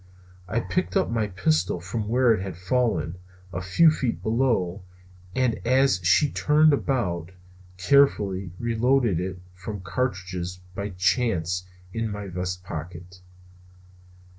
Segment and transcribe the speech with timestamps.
[0.47, 3.19] I picked up my pistol from where it had fallen,
[3.53, 4.81] a few feet below,
[5.35, 7.29] and as she turned about,
[7.77, 13.21] carefully reloaded it from cartridges by chance in my vest pocket.